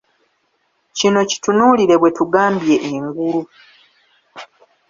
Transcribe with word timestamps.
Kino 0.97 1.19
kitunuulire 1.29 1.95
bwe 2.01 2.11
tugambye 2.17 2.75
engulu. 2.89 3.41